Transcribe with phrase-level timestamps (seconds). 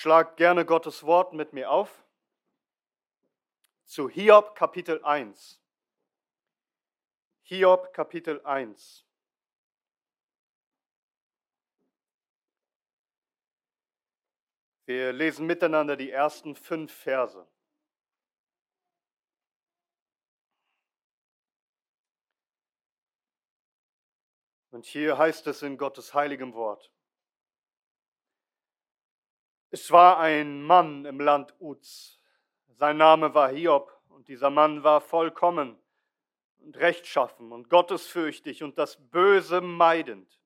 [0.00, 2.04] Schlag gerne Gottes Wort mit mir auf
[3.84, 5.60] zu Hiob Kapitel 1.
[7.42, 9.04] Hiob Kapitel 1.
[14.84, 17.44] Wir lesen miteinander die ersten fünf Verse.
[24.70, 26.92] Und hier heißt es in Gottes heiligem Wort.
[29.80, 32.20] Es war ein Mann im Land Uz.
[32.66, 35.78] Sein Name war Hiob und dieser Mann war vollkommen
[36.58, 40.40] und rechtschaffen und gottesfürchtig und das Böse meidend.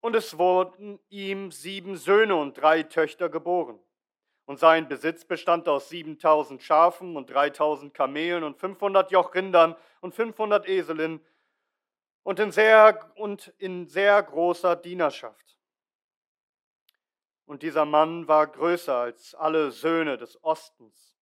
[0.00, 3.80] Und es wurden ihm sieben Söhne und drei Töchter geboren.
[4.44, 10.68] Und sein Besitz bestand aus 7000 Schafen und 3000 Kamelen und 500 Jochrindern und 500
[10.68, 11.24] Eselinnen
[12.24, 12.40] und
[13.16, 15.49] und in sehr großer Dienerschaft.
[17.50, 21.18] Und dieser Mann war größer als alle Söhne des Ostens.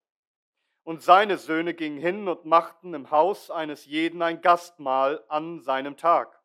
[0.83, 5.97] Und seine Söhne gingen hin und machten im Haus eines jeden ein Gastmahl an seinem
[5.97, 6.39] Tag.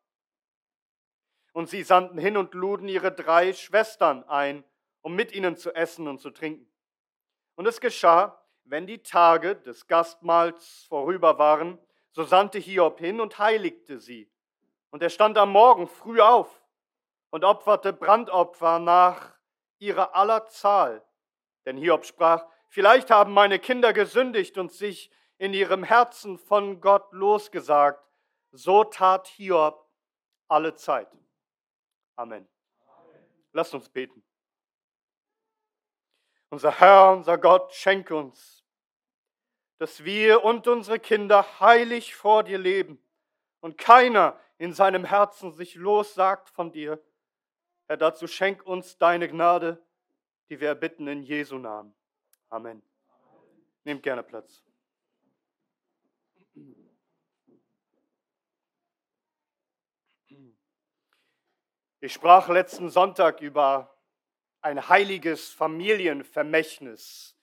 [1.52, 4.64] Und sie sandten hin und luden ihre drei Schwestern ein,
[5.02, 6.72] um mit ihnen zu essen und zu trinken.
[7.56, 11.78] Und es geschah, wenn die Tage des Gastmahls vorüber waren,
[12.14, 14.31] so sandte Hiob hin und heiligte sie.
[14.92, 16.64] Und er stand am Morgen früh auf
[17.31, 19.33] und opferte Brandopfer nach
[19.84, 21.03] ihrer aller Zahl.
[21.66, 27.12] Denn Hiob sprach, vielleicht haben meine Kinder gesündigt und sich in ihrem Herzen von Gott
[27.12, 28.03] losgesagt.
[28.52, 29.88] So tat Hiob
[30.48, 31.09] alle Zeit.
[32.16, 32.48] Amen.
[33.52, 34.23] Lasst uns beten.
[36.50, 38.64] Unser Herr, unser Gott, schenke uns,
[39.80, 43.03] dass wir und unsere Kinder heilig vor dir leben
[43.59, 47.03] und keiner in seinem Herzen sich lossagt von dir.
[47.94, 49.80] Herr, dazu schenk uns deine Gnade,
[50.49, 51.94] die wir erbitten in Jesu Namen.
[52.50, 52.81] Amen.
[53.84, 54.63] Nehmt gerne Platz.
[62.00, 63.95] Ich sprach letzten Sonntag über
[64.62, 67.38] ein heiliges Familienvermächtnis,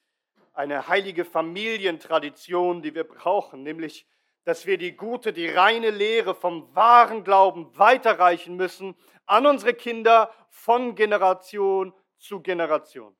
[0.51, 4.05] eine heilige Familientradition, die wir brauchen, nämlich,
[4.43, 10.33] dass wir die gute, die reine Lehre vom wahren Glauben weiterreichen müssen an unsere Kinder
[10.49, 13.15] von Generation zu Generation.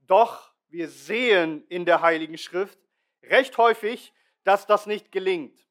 [0.00, 2.78] Doch wir sehen in der Heiligen Schrift
[3.22, 4.12] recht häufig,
[4.44, 5.62] dass das nicht gelingt.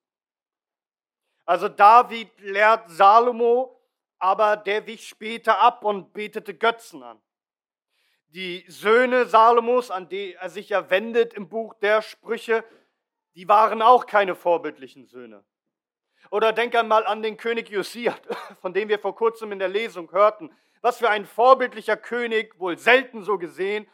[1.46, 3.82] Also David lehrt Salomo,
[4.20, 7.22] aber der wich später ab und betete Götzen an.
[8.28, 12.64] Die Söhne Salomos, an die er sich ja wendet im Buch der Sprüche,
[13.36, 15.44] die waren auch keine vorbildlichen Söhne.
[16.30, 18.16] Oder denk einmal an den König Josia,
[18.62, 20.54] von dem wir vor kurzem in der Lesung hörten.
[20.82, 23.88] Was für ein vorbildlicher König, wohl selten so gesehen.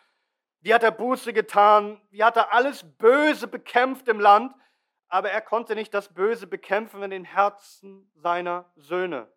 [0.61, 2.01] Wie hat er Buße getan?
[2.09, 4.53] Wie hat er alles Böse bekämpft im Land?
[5.07, 9.31] Aber er konnte nicht das Böse bekämpfen in den Herzen seiner Söhne.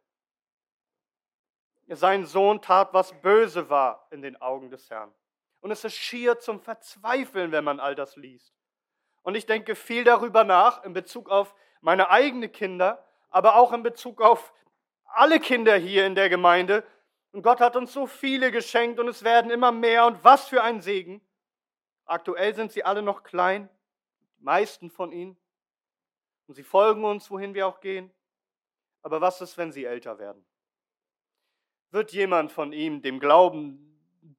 [1.86, 5.12] Sein Sohn tat, was böse war in den Augen des Herrn.
[5.60, 8.54] Und es ist schier zum Verzweifeln, wenn man all das liest.
[9.22, 13.82] Und ich denke viel darüber nach in Bezug auf meine eigenen Kinder, aber auch in
[13.82, 14.52] Bezug auf
[15.04, 16.84] alle Kinder hier in der Gemeinde.
[17.32, 20.06] Und Gott hat uns so viele geschenkt und es werden immer mehr.
[20.06, 21.20] Und was für ein Segen.
[22.04, 23.68] Aktuell sind sie alle noch klein,
[24.38, 25.36] die meisten von ihnen.
[26.46, 28.12] Und sie folgen uns, wohin wir auch gehen.
[29.02, 30.44] Aber was ist, wenn sie älter werden?
[31.90, 33.86] wird jemand von ihm dem Glauben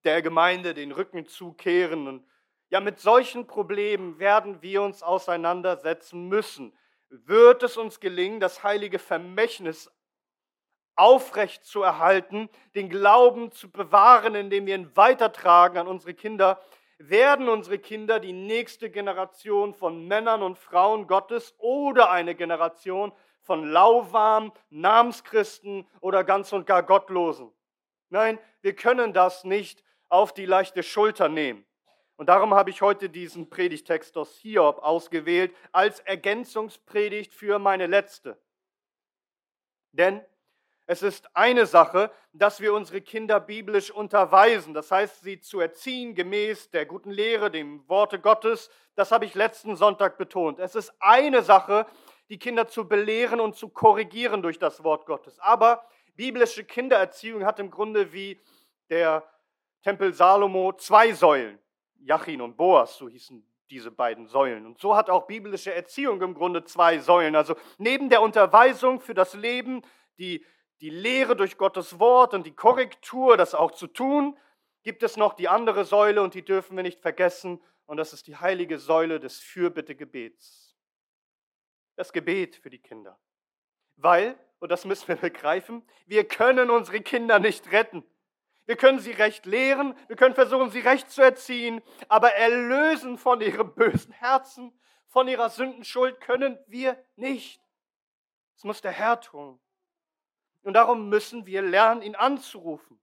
[0.03, 2.07] der Gemeinde den Rücken zukehren.
[2.07, 2.25] Und
[2.71, 6.73] ja, mit solchen Problemen werden wir uns auseinandersetzen müssen.
[7.09, 9.91] Wird es uns gelingen, das heilige Vermächtnis
[10.95, 16.61] aufrecht zu erhalten, den Glauben zu bewahren, indem wir ihn weitertragen an unsere Kinder,
[16.97, 23.11] werden unsere Kinder die nächste Generation von Männern und Frauen Gottes oder eine Generation
[23.41, 27.51] von lauwarm, Namenschristen oder ganz und gar Gottlosen.
[28.09, 31.65] Nein, wir können das nicht auf die leichte Schulter nehmen.
[32.21, 38.37] Und darum habe ich heute diesen Predigtext aus Hiob ausgewählt als Ergänzungspredigt für meine letzte.
[39.91, 40.21] Denn
[40.85, 46.13] es ist eine Sache, dass wir unsere Kinder biblisch unterweisen, das heißt, sie zu erziehen
[46.13, 48.69] gemäß der guten Lehre, dem Worte Gottes.
[48.93, 50.59] Das habe ich letzten Sonntag betont.
[50.59, 51.87] Es ist eine Sache,
[52.29, 55.39] die Kinder zu belehren und zu korrigieren durch das Wort Gottes.
[55.39, 55.83] Aber
[56.13, 58.39] biblische Kindererziehung hat im Grunde wie
[58.91, 59.27] der
[59.81, 61.57] Tempel Salomo zwei Säulen.
[62.03, 64.65] Jachin und Boas, so hießen diese beiden Säulen.
[64.65, 67.35] Und so hat auch biblische Erziehung im Grunde zwei Säulen.
[67.35, 69.81] Also neben der Unterweisung für das Leben,
[70.17, 70.45] die,
[70.81, 74.37] die Lehre durch Gottes Wort und die Korrektur, das auch zu tun,
[74.83, 78.27] gibt es noch die andere Säule und die dürfen wir nicht vergessen und das ist
[78.27, 80.77] die heilige Säule des Fürbittegebets.
[81.95, 83.19] Das Gebet für die Kinder.
[83.95, 88.03] Weil, und das müssen wir begreifen, wir können unsere Kinder nicht retten.
[88.71, 93.41] Wir können sie recht lehren, wir können versuchen, sie recht zu erziehen, aber erlösen von
[93.41, 94.71] ihrem bösen Herzen,
[95.07, 97.61] von ihrer Sündenschuld können wir nicht.
[98.55, 99.59] Das muss der Herr tun.
[100.63, 102.97] Und darum müssen wir lernen, ihn anzurufen,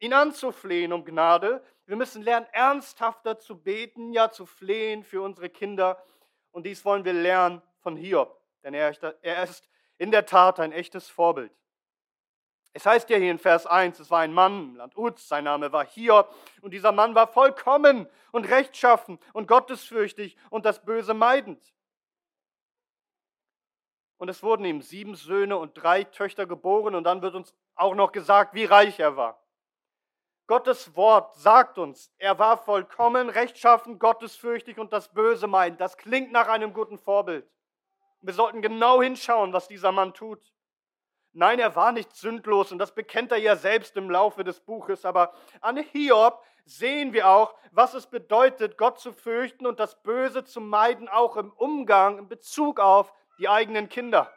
[0.00, 1.64] ihn anzuflehen um Gnade.
[1.86, 6.04] Wir müssen lernen, ernsthafter zu beten, ja zu flehen für unsere Kinder.
[6.50, 9.68] Und dies wollen wir lernen von Hiob, denn er ist
[9.98, 11.52] in der Tat ein echtes Vorbild.
[12.74, 15.44] Es heißt ja hier in Vers 1, es war ein Mann im Land Uz, sein
[15.44, 21.12] Name war Hiob, und dieser Mann war vollkommen und rechtschaffen und gottesfürchtig und das Böse
[21.12, 21.62] meidend.
[24.16, 27.94] Und es wurden ihm sieben Söhne und drei Töchter geboren, und dann wird uns auch
[27.94, 29.38] noch gesagt, wie reich er war.
[30.46, 35.80] Gottes Wort sagt uns, er war vollkommen, rechtschaffen, gottesfürchtig und das Böse meidend.
[35.80, 37.46] Das klingt nach einem guten Vorbild.
[38.20, 40.52] Wir sollten genau hinschauen, was dieser Mann tut.
[41.34, 45.04] Nein, er war nicht sündlos und das bekennt er ja selbst im Laufe des Buches.
[45.06, 50.44] Aber an Hiob sehen wir auch, was es bedeutet, Gott zu fürchten und das Böse
[50.44, 54.32] zu meiden, auch im Umgang, in Bezug auf die eigenen Kinder.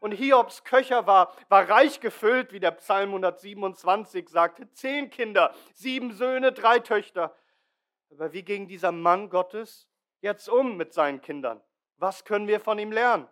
[0.00, 4.70] Und Hiobs Köcher war, war reich gefüllt, wie der Psalm 127 sagte.
[4.72, 7.36] Zehn Kinder, sieben Söhne, drei Töchter.
[8.10, 9.88] Aber wie ging dieser Mann Gottes
[10.22, 11.60] jetzt um mit seinen Kindern?
[11.98, 13.28] Was können wir von ihm lernen?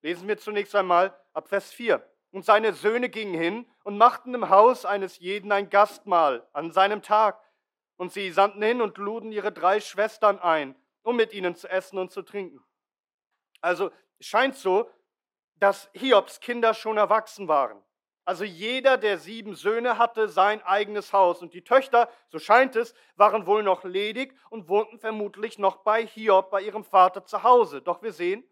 [0.00, 2.00] Lesen wir zunächst einmal ab Vers 4.
[2.30, 7.02] Und seine Söhne gingen hin und machten im Haus eines jeden ein Gastmahl an seinem
[7.02, 7.40] Tag.
[7.96, 11.98] Und sie sandten hin und luden ihre drei Schwestern ein, um mit ihnen zu essen
[11.98, 12.62] und zu trinken.
[13.60, 13.90] Also
[14.20, 14.90] scheint so,
[15.54, 17.82] dass Hiobs Kinder schon erwachsen waren.
[18.26, 22.92] Also jeder der sieben Söhne hatte sein eigenes Haus und die Töchter, so scheint es,
[23.14, 27.80] waren wohl noch ledig und wohnten vermutlich noch bei Hiob, bei ihrem Vater zu Hause.
[27.80, 28.42] Doch wir sehen,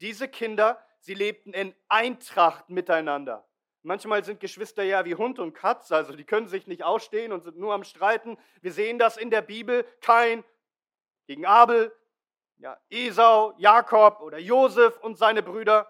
[0.00, 3.46] diese Kinder Sie lebten in Eintracht miteinander.
[3.84, 7.44] Manchmal sind Geschwister ja wie Hund und Katz, also die können sich nicht ausstehen und
[7.44, 8.36] sind nur am Streiten.
[8.60, 9.86] Wir sehen das in der Bibel.
[10.00, 10.42] Kain
[11.28, 11.94] gegen Abel,
[12.58, 15.88] ja, Esau, Jakob oder Josef und seine Brüder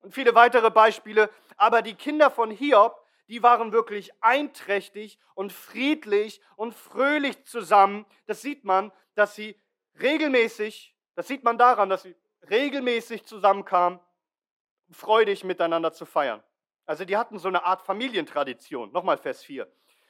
[0.00, 1.30] und viele weitere Beispiele.
[1.56, 8.04] Aber die Kinder von Hiob, die waren wirklich einträchtig und friedlich und fröhlich zusammen.
[8.26, 9.54] Das sieht man, dass sie
[10.00, 12.16] regelmäßig, das sieht man daran, dass sie
[12.50, 14.00] regelmäßig zusammenkamen
[14.90, 16.42] freudig miteinander zu feiern.
[16.86, 18.92] Also die hatten so eine Art Familientradition.
[18.92, 19.66] Nochmal Vers 4.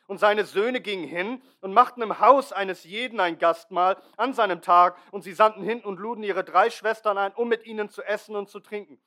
[0.06, 4.62] Und seine Söhne gingen hin und machten im Haus eines jeden ein Gastmahl an seinem
[4.62, 8.02] Tag, und sie sandten hin und luden ihre drei Schwestern ein, um mit ihnen zu
[8.02, 9.00] essen und zu trinken.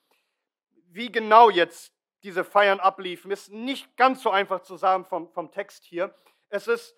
[0.90, 1.94] Wie genau jetzt
[2.24, 6.14] diese Feiern abliefen, ist nicht ganz so einfach zu sagen vom, vom Text hier.
[6.50, 6.96] Es, ist,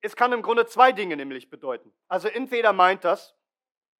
[0.00, 1.92] es kann im Grunde zwei Dinge nämlich bedeuten.
[2.08, 3.35] Also entweder meint das,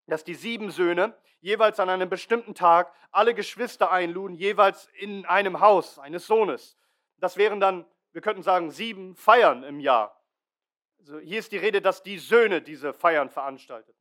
[0.07, 5.61] dass die sieben Söhne jeweils an einem bestimmten Tag alle Geschwister einluden, jeweils in einem
[5.61, 6.77] Haus eines Sohnes.
[7.19, 10.21] Das wären dann, wir könnten sagen, sieben Feiern im Jahr.
[10.99, 13.97] Also hier ist die Rede, dass die Söhne diese Feiern veranstalteten.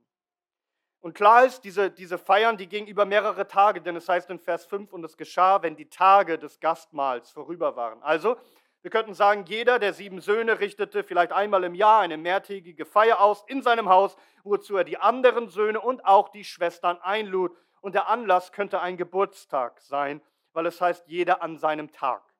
[1.01, 4.39] Und klar ist, diese, diese Feiern, die gingen über mehrere Tage, denn es heißt in
[4.39, 8.01] Vers 5, und es geschah, wenn die Tage des Gastmahls vorüber waren.
[8.01, 8.37] Also,
[8.85, 13.19] wir könnten sagen, jeder der sieben Söhne richtete vielleicht einmal im Jahr eine mehrtägige Feier
[13.19, 17.51] aus in seinem Haus, wozu er die anderen Söhne und auch die Schwestern einlud.
[17.81, 20.21] Und der Anlass könnte ein Geburtstag sein,
[20.53, 22.31] weil es heißt, jeder an seinem Tag.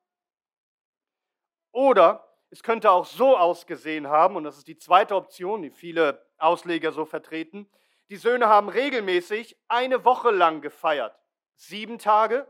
[1.72, 6.24] Oder es könnte auch so ausgesehen haben, und das ist die zweite Option, die viele
[6.38, 7.68] Ausleger so vertreten,
[8.08, 11.18] die Söhne haben regelmäßig eine Woche lang gefeiert.
[11.56, 12.46] Sieben Tage,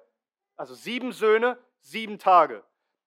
[0.55, 2.63] also sieben Söhne, sieben Tage.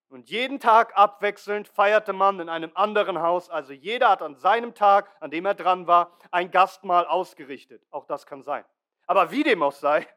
[0.09, 3.47] Und jeden Tag abwechselnd feierte man in einem anderen Haus.
[3.49, 7.85] Also jeder hat an seinem Tag, an dem er dran war, ein Gastmahl ausgerichtet.
[7.91, 8.65] Auch das kann sein.
[9.05, 10.07] Aber wie dem auch sei,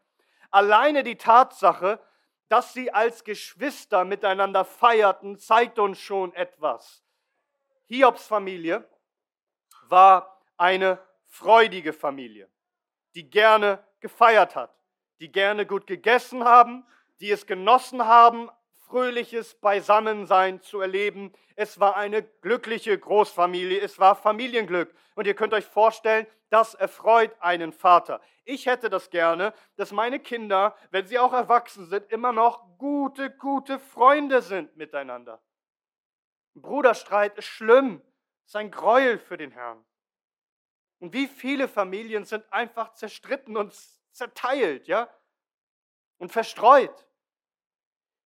[0.51, 2.01] alleine die Tatsache,
[2.49, 7.05] dass sie als Geschwister miteinander feierten, zeigt uns schon etwas.
[7.87, 8.89] Hiobs Familie
[9.89, 12.51] war eine freudige Familie,
[13.15, 14.75] die gerne gefeiert hat,
[15.21, 16.87] die gerne gut gegessen haben,
[17.21, 18.51] die es genossen haben,
[18.93, 21.33] fröhliches Beisammensein zu erleben.
[21.57, 24.95] Es war eine glückliche Großfamilie, es war Familienglück.
[25.15, 28.21] Und ihr könnt euch vorstellen, das erfreut einen Vater.
[28.45, 33.31] Ich hätte das gerne, dass meine Kinder, wenn sie auch erwachsen sind, immer noch gute,
[33.31, 35.41] gute Freunde sind miteinander.
[36.55, 38.03] Ein Bruderstreit ist schlimm,
[38.45, 39.83] ist ein Gräuel für den Herrn.
[40.99, 43.75] Und wie viele Familien sind einfach zerstritten und
[44.11, 45.09] zerteilt, ja?
[46.19, 47.07] Und verstreut.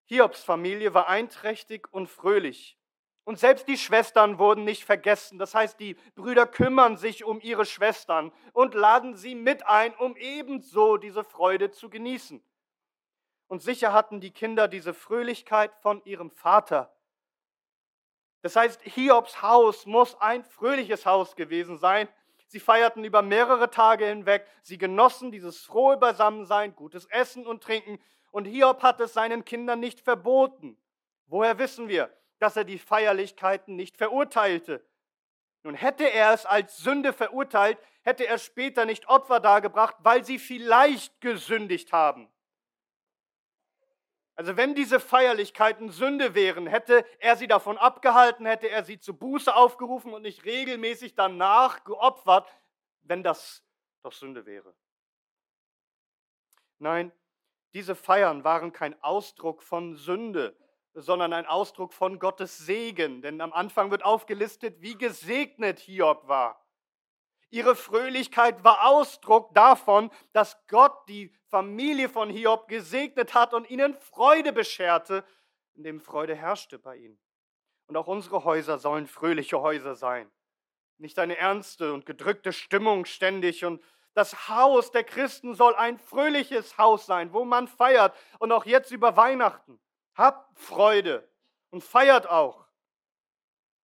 [0.06, 2.78] Hiobs Familie war einträchtig und fröhlich.
[3.24, 5.38] Und selbst die Schwestern wurden nicht vergessen.
[5.38, 10.16] Das heißt, die Brüder kümmern sich um ihre Schwestern und laden sie mit ein, um
[10.16, 12.40] ebenso diese Freude zu genießen.
[13.48, 16.92] Und sicher hatten die Kinder diese Fröhlichkeit von ihrem Vater.
[18.42, 22.08] Das heißt, Hiobs Haus muss ein fröhliches Haus gewesen sein.
[22.46, 24.46] Sie feierten über mehrere Tage hinweg.
[24.62, 27.98] Sie genossen dieses frohe Beisammensein, gutes Essen und Trinken.
[28.36, 30.76] Und Hiob hat es seinen Kindern nicht verboten.
[31.26, 32.16] Woher wissen wir?
[32.38, 34.84] dass er die Feierlichkeiten nicht verurteilte.
[35.62, 40.38] Nun hätte er es als Sünde verurteilt, hätte er später nicht Opfer dargebracht, weil sie
[40.38, 42.30] vielleicht gesündigt haben.
[44.36, 49.16] Also wenn diese Feierlichkeiten Sünde wären, hätte er sie davon abgehalten, hätte er sie zu
[49.16, 52.46] Buße aufgerufen und nicht regelmäßig danach geopfert,
[53.02, 53.64] wenn das
[54.02, 54.74] doch Sünde wäre.
[56.78, 57.10] Nein,
[57.76, 60.56] diese Feiern waren kein Ausdruck von Sünde,
[60.94, 63.20] sondern ein Ausdruck von Gottes Segen.
[63.20, 66.66] Denn am Anfang wird aufgelistet, wie gesegnet Hiob war.
[67.50, 73.94] Ihre Fröhlichkeit war Ausdruck davon, dass Gott die Familie von Hiob gesegnet hat und ihnen
[73.94, 75.22] Freude bescherte,
[75.74, 77.20] indem Freude herrschte bei ihnen.
[77.88, 80.32] Und auch unsere Häuser sollen fröhliche Häuser sein.
[80.96, 83.66] Nicht eine ernste und gedrückte Stimmung ständig.
[83.66, 83.82] Und
[84.16, 88.16] das Haus der Christen soll ein fröhliches Haus sein, wo man feiert.
[88.38, 89.78] Und auch jetzt über Weihnachten.
[90.14, 91.28] Habt Freude
[91.68, 92.66] und feiert auch.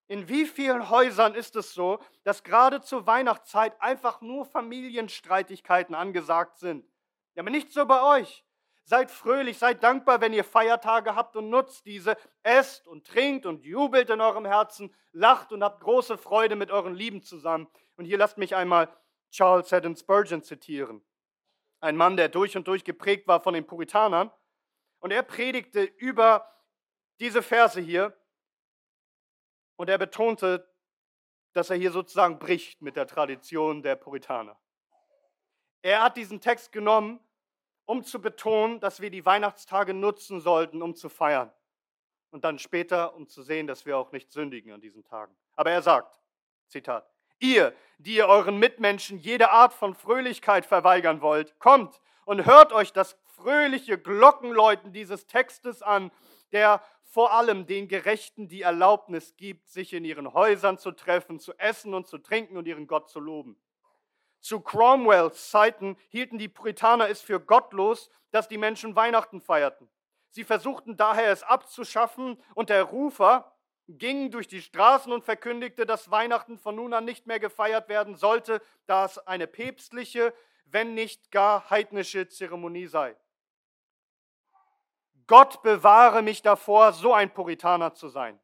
[0.09, 6.59] In wie vielen Häusern ist es so, dass gerade zur Weihnachtszeit einfach nur Familienstreitigkeiten angesagt
[6.59, 6.87] sind?
[7.35, 8.43] Ja, aber nicht so bei euch.
[8.85, 12.17] Seid fröhlich, seid dankbar, wenn ihr Feiertage habt und nutzt diese.
[12.43, 16.95] Esst und trinkt und jubelt in eurem Herzen, lacht und habt große Freude mit euren
[16.95, 17.69] Lieben zusammen.
[17.97, 18.89] Und hier lasst mich einmal
[19.33, 21.03] Charles Haddon Spurgeon zitieren.
[21.81, 24.31] Ein Mann, der durch und durch geprägt war von den Puritanern
[25.01, 26.49] und er predigte über
[27.19, 28.17] diese Verse hier
[29.77, 30.71] und er betonte,
[31.55, 34.59] dass er hier sozusagen bricht mit der Tradition der Puritaner.
[35.83, 37.19] Er hat diesen Text genommen,
[37.87, 41.53] um zu betonen, dass wir die Weihnachtstage nutzen sollten, um zu feiern.
[42.31, 45.37] Und dann später, um zu sehen, dass wir auch nicht sündigen an diesen Tagen.
[45.55, 46.21] Aber er sagt,
[46.69, 47.12] Zitat,
[47.43, 52.93] ihr, die ihr euren Mitmenschen jede Art von Fröhlichkeit verweigern wollt, kommt und hört euch
[52.93, 56.11] das fröhliche Glockenläuten dieses Textes an,
[56.53, 61.53] der vor allem den Gerechten die Erlaubnis gibt, sich in ihren Häusern zu treffen, zu
[61.59, 63.61] essen und zu trinken und ihren Gott zu loben.
[64.41, 69.89] Zu Cromwells Zeiten hielten die Puritaner es für gottlos, dass die Menschen Weihnachten feierten.
[70.31, 73.53] Sie versuchten daher es abzuschaffen und der Rufer
[73.99, 78.17] ging durch die Straßen und verkündigte, dass Weihnachten von nun an nicht mehr gefeiert werden
[78.17, 80.35] sollte, da es eine päpstliche,
[80.67, 83.17] wenn nicht gar heidnische Zeremonie sei.
[85.27, 88.39] Gott bewahre mich davor, so ein Puritaner zu sein,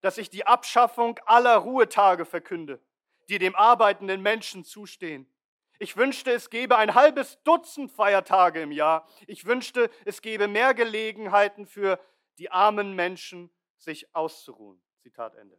[0.00, 2.80] dass ich die Abschaffung aller Ruhetage verkünde,
[3.28, 5.30] die dem arbeitenden Menschen zustehen.
[5.78, 9.06] Ich wünschte, es gäbe ein halbes Dutzend Feiertage im Jahr.
[9.26, 11.98] Ich wünschte, es gäbe mehr Gelegenheiten für
[12.38, 13.50] die armen Menschen,
[13.82, 14.82] sich auszuruhen.
[15.02, 15.58] Zitat Ende.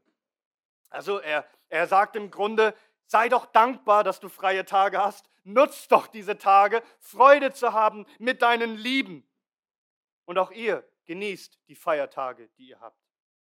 [0.89, 2.75] Also er, er sagt im Grunde,
[3.05, 5.29] sei doch dankbar, dass du freie Tage hast.
[5.43, 9.27] Nutz doch diese Tage, Freude zu haben mit deinen Lieben.
[10.25, 13.01] Und auch ihr genießt die Feiertage, die ihr habt.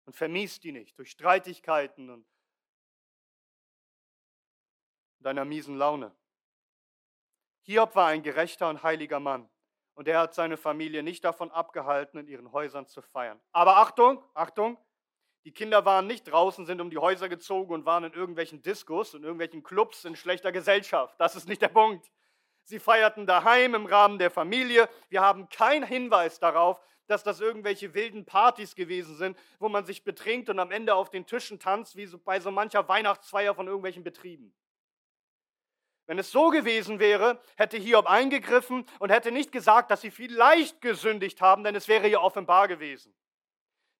[0.05, 2.27] Und vermiest die nicht durch Streitigkeiten und
[5.19, 6.15] deiner miesen Laune.
[7.61, 9.49] Hiob war ein gerechter und heiliger Mann.
[9.95, 13.39] Und er hat seine Familie nicht davon abgehalten, in ihren Häusern zu feiern.
[13.51, 14.77] Aber Achtung, Achtung,
[15.45, 19.13] die Kinder waren nicht draußen, sind um die Häuser gezogen und waren in irgendwelchen Diskos
[19.13, 21.15] und irgendwelchen Clubs in schlechter Gesellschaft.
[21.19, 22.11] Das ist nicht der Punkt.
[22.63, 24.89] Sie feierten daheim im Rahmen der Familie.
[25.09, 30.03] Wir haben keinen Hinweis darauf, dass das irgendwelche wilden Partys gewesen sind, wo man sich
[30.03, 34.03] betrinkt und am Ende auf den Tischen tanzt, wie bei so mancher Weihnachtsfeier von irgendwelchen
[34.03, 34.55] Betrieben.
[36.07, 40.81] Wenn es so gewesen wäre, hätte Hiob eingegriffen und hätte nicht gesagt, dass sie vielleicht
[40.81, 43.15] gesündigt haben, denn es wäre ja offenbar gewesen.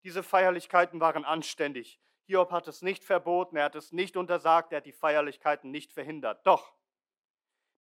[0.04, 2.00] Diese Feierlichkeiten waren anständig.
[2.28, 5.94] Hiob hat es nicht verboten, er hat es nicht untersagt, er hat die Feierlichkeiten nicht
[5.94, 6.46] verhindert.
[6.46, 6.74] Doch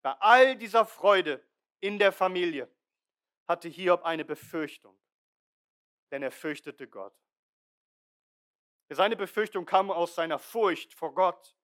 [0.02, 1.44] bei all dieser Freude
[1.80, 2.70] in der Familie
[3.48, 4.98] hatte Hiob eine Befürchtung,
[6.12, 7.16] denn er fürchtete Gott.
[8.90, 11.56] Seine Befürchtung kam aus seiner Furcht vor Gott.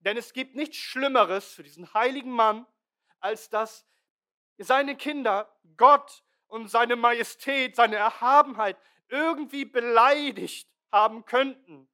[0.00, 2.66] Denn es gibt nichts Schlimmeres für diesen heiligen Mann,
[3.20, 3.86] als dass
[4.58, 8.76] seine Kinder Gott und seine Majestät, seine Erhabenheit
[9.08, 11.88] irgendwie beleidigt haben könnten.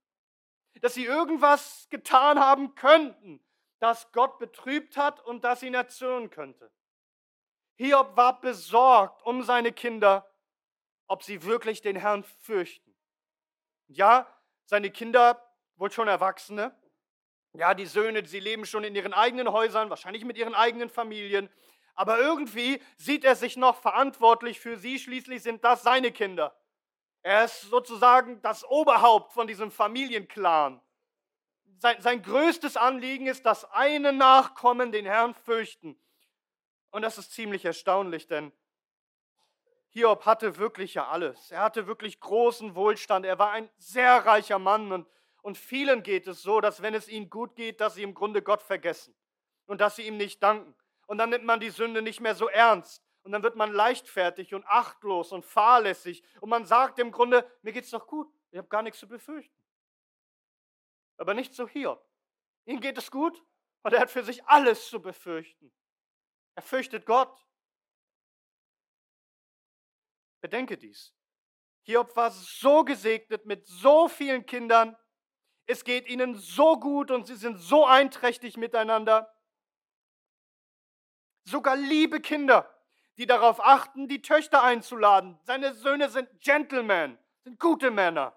[0.81, 3.45] Dass sie irgendwas getan haben könnten,
[3.79, 6.71] das Gott betrübt hat und das ihn erzürnen könnte.
[7.77, 10.31] Hiob war besorgt um seine Kinder,
[11.07, 12.95] ob sie wirklich den Herrn fürchten.
[13.89, 14.27] Ja,
[14.65, 15.43] seine Kinder,
[15.77, 16.75] wohl schon Erwachsene,
[17.55, 21.49] ja, die Söhne, sie leben schon in ihren eigenen Häusern, wahrscheinlich mit ihren eigenen Familien,
[21.95, 26.57] aber irgendwie sieht er sich noch verantwortlich für sie, schließlich sind das seine Kinder.
[27.23, 30.81] Er ist sozusagen das Oberhaupt von diesem Familienclan.
[31.79, 35.99] Sein, sein größtes Anliegen ist, dass eine Nachkommen den Herrn fürchten.
[36.91, 38.53] Und das ist ziemlich erstaunlich, denn
[39.91, 41.53] Hiob hatte wirklich ja alles.
[41.53, 43.25] Er hatte wirklich großen Wohlstand.
[43.25, 45.09] Er war ein sehr reicher Mann und,
[45.45, 48.41] und vielen geht es so, dass wenn es ihnen gut geht, dass sie im Grunde
[48.41, 49.15] Gott vergessen
[49.67, 50.75] und dass sie ihm nicht danken.
[51.07, 53.05] Und dann nimmt man die Sünde nicht mehr so ernst.
[53.25, 56.25] Und dann wird man leichtfertig und achtlos und fahrlässig.
[56.41, 58.33] Und man sagt im Grunde, mir geht's doch gut.
[58.53, 59.55] Ich habe gar nichts zu befürchten.
[61.19, 62.03] Aber nicht so hier.
[62.65, 63.45] Ihm geht es gut
[63.83, 65.71] und er hat für sich alles zu befürchten.
[66.55, 67.47] Er fürchtet Gott.
[70.41, 71.15] Bedenke dies.
[71.83, 74.97] Hiob war so gesegnet mit so vielen Kindern.
[75.67, 79.35] Es geht ihnen so gut und sie sind so einträchtig miteinander.
[81.45, 82.71] Sogar liebe Kinder,
[83.17, 85.39] die darauf achten, die Töchter einzuladen.
[85.43, 88.37] Seine Söhne sind Gentlemen, sind gute Männer.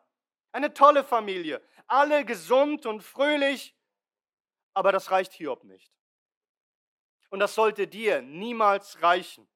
[0.51, 1.61] Eine tolle Familie.
[1.87, 3.75] Alle gesund und fröhlich.
[4.73, 5.91] Aber das reicht Hiob nicht.
[7.29, 9.47] Und das sollte dir niemals reichen.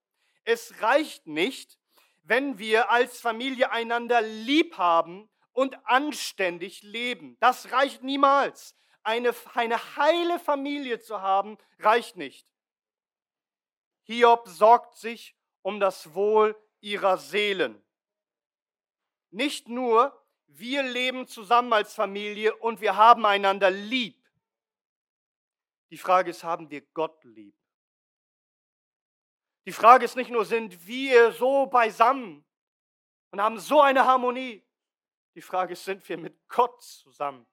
[0.43, 1.79] Es reicht nicht,
[2.23, 7.37] wenn wir als Familie einander lieb haben und anständig leben.
[7.39, 8.75] Das reicht niemals.
[9.03, 12.47] Eine, eine heile Familie zu haben, reicht nicht.
[14.03, 17.83] Hiob sorgt sich um das Wohl ihrer Seelen.
[19.29, 20.17] Nicht nur,
[20.47, 24.21] wir leben zusammen als Familie und wir haben einander lieb.
[25.89, 27.55] Die Frage ist, haben wir Gott lieb?
[29.65, 32.43] Die Frage ist nicht nur, sind wir so beisammen
[33.31, 34.65] und haben so eine Harmonie.
[35.35, 37.47] Die Frage ist, sind wir mit Gott zusammen?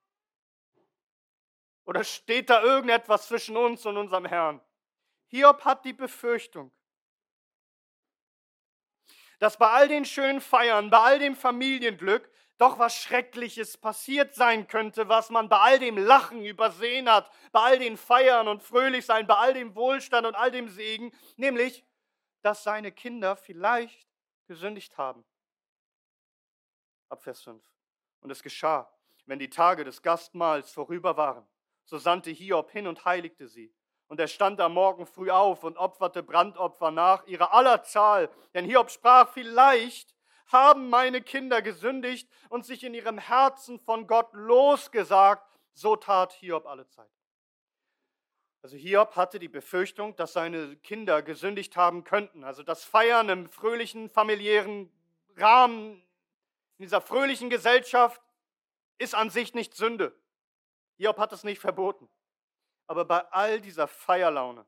[1.85, 4.61] Oder steht da irgendetwas zwischen uns und unserem Herrn?
[5.29, 6.73] Hiob hat die Befürchtung,
[9.39, 14.67] dass bei all den schönen Feiern, bei all dem Familienglück doch was Schreckliches passiert sein
[14.67, 19.27] könnte, was man bei all dem Lachen übersehen hat, bei all den Feiern und Fröhlichsein,
[19.27, 21.87] bei all dem Wohlstand und all dem Segen, nämlich,
[22.43, 24.09] dass seine Kinder vielleicht
[24.47, 25.25] gesündigt haben.
[27.09, 27.63] Ab Vers 5.
[28.21, 28.93] Und es geschah,
[29.27, 31.47] wenn die Tage des Gastmahls vorüber waren,
[31.85, 33.73] so sandte Hiob hin und heiligte sie
[34.09, 38.31] und er stand am Morgen früh auf und opferte Brandopfer nach ihrer aller Zahl.
[38.55, 40.15] Denn Hiob sprach, vielleicht
[40.47, 45.47] haben meine Kinder gesündigt und sich in ihrem Herzen von Gott losgesagt.
[45.75, 47.11] So tat Hiob alle Zeit.
[48.63, 52.45] Also Hiob hatte die Befürchtung, dass seine Kinder gesündigt haben könnten.
[52.45, 54.91] Also das Feiern im fröhlichen familiären
[55.37, 56.03] Rahmen,
[56.79, 58.23] in dieser fröhlichen Gesellschaft,
[58.99, 60.17] ist an sich nicht Sünde.
[60.97, 62.09] Hiob hat es nicht verboten.
[62.87, 64.65] Aber bei all dieser Feierlaune,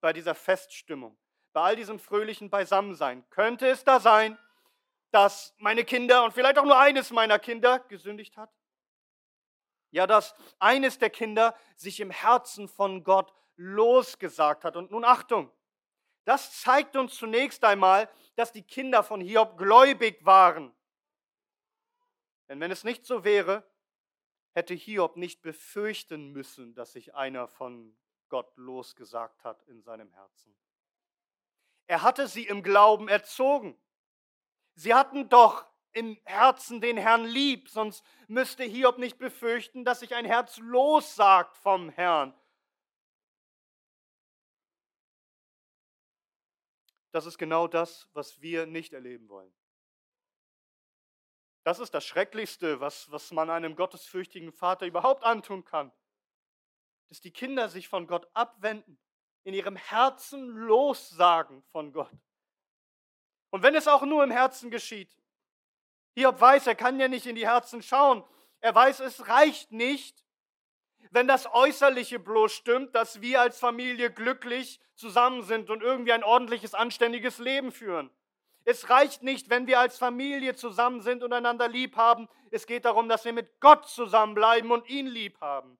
[0.00, 1.18] bei dieser Feststimmung,
[1.52, 4.38] bei all diesem fröhlichen Beisammensein, könnte es da sein,
[5.10, 8.50] dass meine Kinder und vielleicht auch nur eines meiner Kinder gesündigt hat?
[9.90, 14.76] Ja, dass eines der Kinder sich im Herzen von Gott losgesagt hat.
[14.76, 15.50] Und nun Achtung,
[16.24, 20.75] das zeigt uns zunächst einmal, dass die Kinder von Hiob gläubig waren.
[22.48, 23.64] Denn wenn es nicht so wäre,
[24.52, 27.96] hätte Hiob nicht befürchten müssen, dass sich einer von
[28.28, 30.56] Gott losgesagt hat in seinem Herzen.
[31.86, 33.78] Er hatte sie im Glauben erzogen.
[34.74, 40.14] Sie hatten doch im Herzen den Herrn lieb, sonst müsste Hiob nicht befürchten, dass sich
[40.14, 42.34] ein Herz lossagt vom Herrn.
[47.12, 49.50] Das ist genau das, was wir nicht erleben wollen.
[51.66, 55.90] Das ist das Schrecklichste, was, was man einem gottesfürchtigen Vater überhaupt antun kann.
[57.08, 59.00] Dass die Kinder sich von Gott abwenden,
[59.42, 62.12] in ihrem Herzen lossagen von Gott.
[63.50, 65.10] Und wenn es auch nur im Herzen geschieht.
[66.14, 68.22] Hiob weiß, er kann ja nicht in die Herzen schauen.
[68.60, 70.24] Er weiß, es reicht nicht,
[71.10, 76.22] wenn das Äußerliche bloß stimmt, dass wir als Familie glücklich zusammen sind und irgendwie ein
[76.22, 78.12] ordentliches, anständiges Leben führen.
[78.68, 82.28] Es reicht nicht, wenn wir als Familie zusammen sind und einander lieb haben.
[82.50, 85.78] Es geht darum, dass wir mit Gott zusammenbleiben und ihn lieb haben.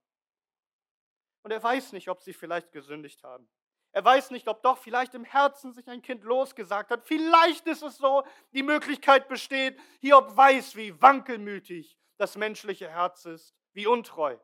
[1.42, 3.48] Und er weiß nicht, ob sie vielleicht gesündigt haben.
[3.90, 7.04] Er weiß nicht, ob doch vielleicht im Herzen sich ein Kind losgesagt hat.
[7.04, 9.76] Vielleicht ist es so, die Möglichkeit besteht.
[10.00, 14.38] Hiob weiß, wie wankelmütig das menschliche Herz ist, wie untreu.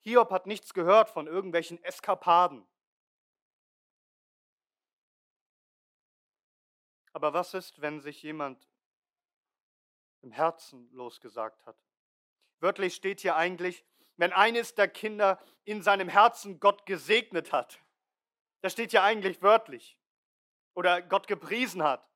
[0.00, 2.66] Hiob hat nichts gehört von irgendwelchen Eskapaden.
[7.14, 8.68] Aber was ist, wenn sich jemand
[10.24, 11.76] im Herzen losgesagt hat.
[12.60, 13.84] Wörtlich steht hier eigentlich,
[14.16, 17.80] wenn eines der Kinder in seinem Herzen Gott gesegnet hat.
[18.62, 19.98] Das steht hier eigentlich wörtlich.
[20.74, 22.08] Oder Gott gepriesen hat.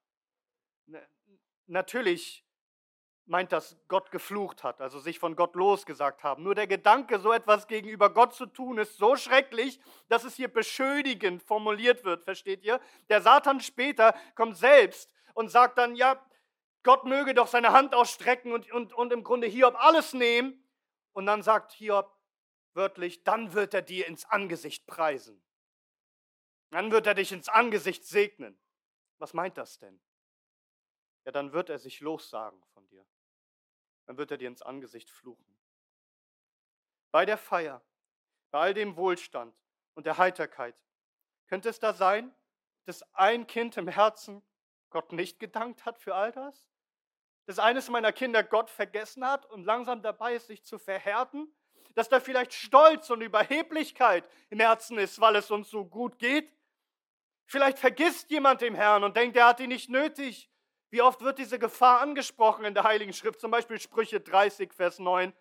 [1.67, 2.48] Natürlich
[3.29, 6.43] meint das Gott geflucht hat, also sich von Gott losgesagt haben.
[6.43, 10.49] Nur der Gedanke, so etwas gegenüber Gott zu tun, ist so schrecklich, dass es hier
[10.49, 12.81] beschönigend formuliert wird, versteht ihr?
[13.09, 16.25] Der Satan später kommt selbst und sagt dann, ja,
[16.83, 20.65] Gott möge doch seine Hand ausstrecken und, und, und im Grunde Hiob alles nehmen.
[21.13, 22.17] Und dann sagt Hiob
[22.75, 25.43] wörtlich, dann wird er dir ins Angesicht preisen.
[26.71, 28.59] Dann wird er dich ins Angesicht segnen.
[29.19, 30.01] Was meint das denn?
[31.25, 33.05] Ja, dann wird er sich lossagen von dir.
[34.09, 35.55] Dann wird er dir ins Angesicht fluchen.
[37.11, 37.83] Bei der Feier,
[38.51, 39.55] bei all dem Wohlstand
[39.93, 40.75] und der Heiterkeit,
[41.47, 42.35] könnte es da sein,
[42.87, 44.43] dass ein Kind im Herzen
[44.89, 46.67] Gott nicht gedankt hat für all das?
[47.45, 51.55] Dass eines meiner Kinder Gott vergessen hat und langsam dabei ist, sich zu verhärten?
[51.95, 56.51] Dass da vielleicht Stolz und Überheblichkeit im Herzen ist, weil es uns so gut geht?
[57.45, 60.51] Vielleicht vergisst jemand den Herrn und denkt, er hat ihn nicht nötig.
[60.91, 64.99] Wie oft wird diese Gefahr angesprochen in der Heiligen Schrift, zum Beispiel Sprüche 30, Vers
[64.99, 65.35] 9,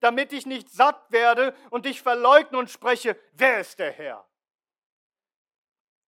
[0.00, 4.26] damit ich nicht satt werde und dich verleugne und spreche, wer ist der Herr?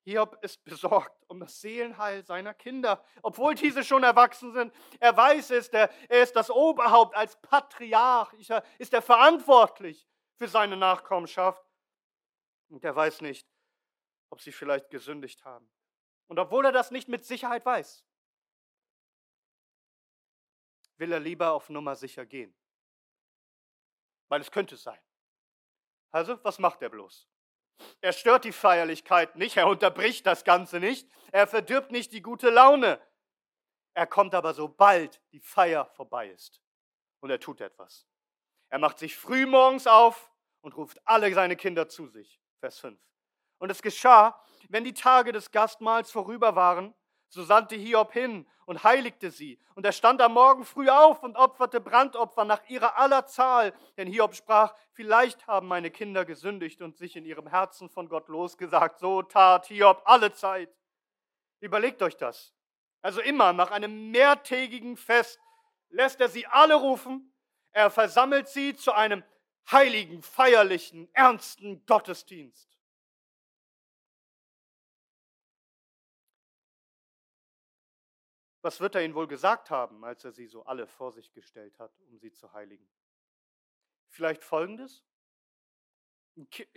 [0.04, 4.74] Hiob ist besorgt um das Seelenheil seiner Kinder, obwohl diese schon erwachsen sind.
[5.00, 11.64] Er weiß es, er ist das Oberhaupt als Patriarch, ist er verantwortlich für seine Nachkommenschaft.
[12.70, 13.48] Und er weiß nicht,
[14.32, 15.70] ob sie vielleicht gesündigt haben.
[16.28, 18.04] Und obwohl er das nicht mit Sicherheit weiß,
[21.02, 22.56] will er lieber auf Nummer sicher gehen.
[24.30, 25.00] Weil es könnte sein.
[26.12, 27.28] Also, was macht er bloß?
[28.00, 32.50] Er stört die Feierlichkeit nicht, er unterbricht das Ganze nicht, er verdirbt nicht die gute
[32.50, 33.02] Laune.
[33.94, 36.62] Er kommt aber, sobald die Feier vorbei ist.
[37.20, 38.08] Und er tut etwas.
[38.70, 42.40] Er macht sich früh morgens auf und ruft alle seine Kinder zu sich.
[42.60, 43.00] Vers 5.
[43.58, 46.94] Und es geschah, wenn die Tage des Gastmahls vorüber waren,
[47.32, 49.58] so sandte Hiob hin und heiligte sie.
[49.74, 53.74] Und er stand am Morgen früh auf und opferte Brandopfer nach ihrer aller Zahl.
[53.96, 58.28] Denn Hiob sprach, vielleicht haben meine Kinder gesündigt und sich in ihrem Herzen von Gott
[58.28, 59.00] losgesagt.
[59.00, 60.76] So tat Hiob alle Zeit.
[61.62, 62.54] Überlegt euch das.
[63.02, 65.40] Also immer nach einem mehrtägigen Fest
[65.90, 67.34] lässt er sie alle rufen.
[67.72, 69.24] Er versammelt sie zu einem
[69.72, 72.71] heiligen, feierlichen, ernsten Gottesdienst.
[78.62, 81.80] Was wird er ihnen wohl gesagt haben, als er sie so alle vor sich gestellt
[81.80, 82.88] hat, um sie zu heiligen?
[84.10, 85.04] Vielleicht folgendes?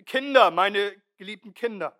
[0.07, 1.99] Kinder, meine geliebten Kinder,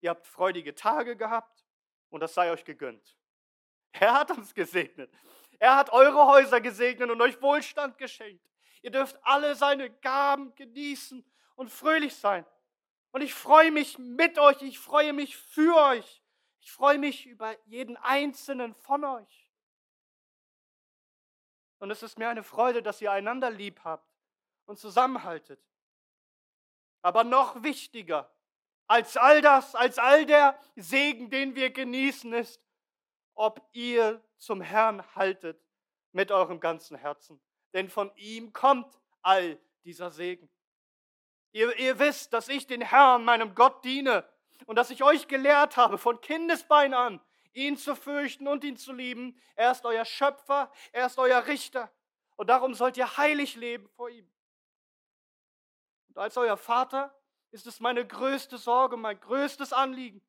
[0.00, 1.64] ihr habt freudige Tage gehabt
[2.08, 3.16] und das sei euch gegönnt.
[3.92, 5.12] Er hat uns gesegnet.
[5.58, 8.48] Er hat eure Häuser gesegnet und euch Wohlstand geschenkt.
[8.82, 11.24] Ihr dürft alle seine Gaben genießen
[11.56, 12.46] und fröhlich sein.
[13.12, 16.19] Und ich freue mich mit euch, ich freue mich für euch.
[16.60, 19.50] Ich freue mich über jeden einzelnen von euch.
[21.78, 24.06] Und es ist mir eine Freude, dass ihr einander lieb habt
[24.66, 25.60] und zusammenhaltet.
[27.02, 28.30] Aber noch wichtiger
[28.86, 32.60] als all das, als all der Segen, den wir genießen, ist,
[33.34, 35.64] ob ihr zum Herrn haltet
[36.12, 37.40] mit eurem ganzen Herzen.
[37.72, 40.50] Denn von ihm kommt all dieser Segen.
[41.52, 44.28] Ihr, ihr wisst, dass ich den Herrn, meinem Gott, diene
[44.66, 47.20] und dass ich euch gelehrt habe, von Kindesbein an,
[47.52, 49.40] ihn zu fürchten und ihn zu lieben.
[49.56, 51.92] Er ist euer Schöpfer, er ist euer Richter.
[52.36, 54.30] Und darum sollt ihr heilig leben vor ihm.
[56.08, 57.14] Und als euer Vater
[57.50, 60.22] ist es meine größte Sorge, mein größtes Anliegen,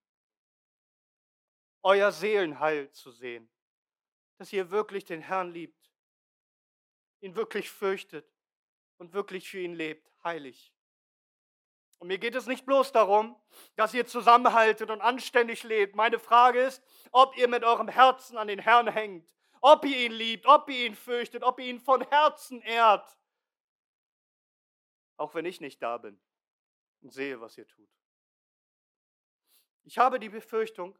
[1.83, 3.49] euer Seelenheil zu sehen.
[4.37, 5.91] Dass ihr wirklich den Herrn liebt,
[7.21, 8.27] ihn wirklich fürchtet
[8.97, 10.70] und wirklich für ihn lebt, heilig.
[12.01, 13.39] Und mir geht es nicht bloß darum,
[13.75, 15.95] dass ihr zusammenhaltet und anständig lebt.
[15.95, 20.11] Meine Frage ist, ob ihr mit eurem Herzen an den Herrn hängt, ob ihr ihn
[20.11, 23.15] liebt, ob ihr ihn fürchtet, ob ihr ihn von Herzen ehrt.
[25.15, 26.19] Auch wenn ich nicht da bin
[27.03, 27.87] und sehe, was ihr tut.
[29.83, 30.97] Ich habe die Befürchtung,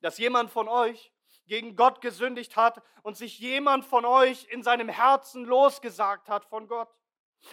[0.00, 1.12] dass jemand von euch
[1.46, 6.66] gegen Gott gesündigt hat und sich jemand von euch in seinem Herzen losgesagt hat von
[6.66, 6.92] Gott.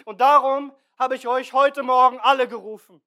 [0.04, 3.02] Und darum habe ich euch heute Morgen alle gerufen.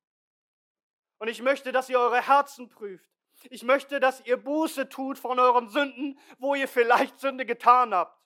[1.19, 3.09] Und ich möchte, dass ihr eure Herzen prüft.
[3.49, 8.19] Ich möchte, dass ihr Buße tut von euren Sünden, wo ihr vielleicht Sünde getan habt.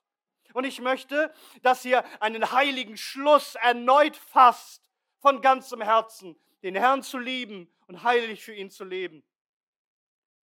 [0.54, 4.82] Und ich möchte, dass ihr einen heiligen Schluss erneut fasst,
[5.20, 9.24] von ganzem Herzen, den Herrn zu lieben und heilig für ihn zu leben.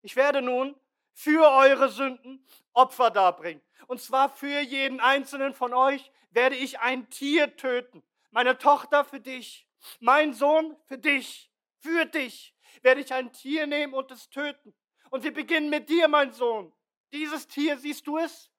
[0.03, 0.79] Ich werde nun
[1.13, 3.63] für eure Sünden Opfer darbringen.
[3.89, 8.05] Und zwar für jeden einzelnen von euch werde ich ein Tier töten.
[8.31, 9.69] Meine Tochter für dich,
[10.01, 14.75] mein Sohn für dich, für dich werde ich ein Tier nehmen und es töten.
[15.11, 16.73] Und wir beginnen mit dir, mein Sohn.
[17.13, 18.51] Dieses Tier, siehst du es?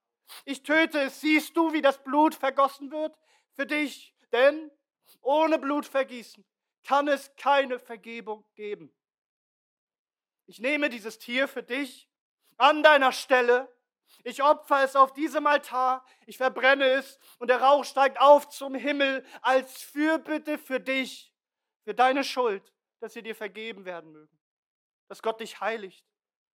[0.46, 1.22] Ich töte es.
[1.22, 3.16] Siehst du, wie das Blut vergossen wird?
[3.56, 4.16] Für dich.
[4.32, 4.72] Denn
[5.22, 6.46] ohne Blutvergießen
[6.84, 8.94] kann es keine Vergebung geben.
[10.46, 12.10] Ich nehme dieses Tier für dich
[12.58, 13.72] an deiner Stelle.
[14.24, 16.06] Ich opfer es auf diesem Altar.
[16.26, 21.34] Ich verbrenne es und der Rauch steigt auf zum Himmel als Fürbitte für dich,
[21.84, 24.38] für deine Schuld, dass sie dir vergeben werden mögen.
[25.08, 26.06] Dass Gott dich heiligt.